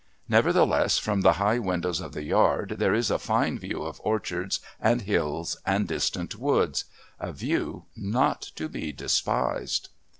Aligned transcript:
Nevertheless 0.27 0.97
from 0.97 1.21
the 1.21 1.33
high 1.33 1.59
windows 1.59 1.99
of 2.01 2.13
the 2.13 2.23
Yard 2.23 2.77
there 2.79 2.95
is 2.95 3.11
a 3.11 3.19
fine 3.19 3.59
view 3.59 3.83
of 3.83 4.01
orchards 4.03 4.59
and 4.79 5.03
hills 5.03 5.57
and 5.63 5.87
distant 5.87 6.35
woods 6.39 6.85
a 7.19 7.31
view 7.31 7.85
not 7.95 8.41
to 8.55 8.67
be 8.67 8.91
despised. 8.91 9.89